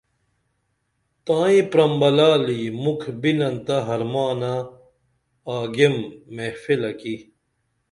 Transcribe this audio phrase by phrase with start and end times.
[1.25, 4.53] تائیں پرمبلالی مُکھ بِنن تہ حرمانہ
[5.57, 5.95] آگیم
[6.35, 7.15] محفلہ کی